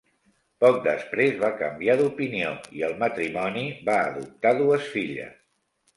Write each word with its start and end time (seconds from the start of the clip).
Poc 0.63 0.79
després 0.85 1.35
va 1.43 1.51
canviar 1.59 1.95
d'opinió, 2.01 2.55
i 2.79 2.83
el 2.89 2.97
matrimoni 3.05 3.67
va 3.91 3.99
adoptar 4.09 4.55
dues 4.63 4.93
filles. 4.95 5.41